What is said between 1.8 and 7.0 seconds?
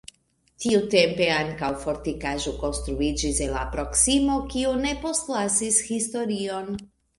fortikaĵo konstruiĝis en la proksimo, kiu ne postlasis historion.